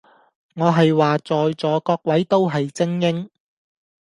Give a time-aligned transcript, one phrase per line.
[0.55, 3.29] 我係話在座各位都係精英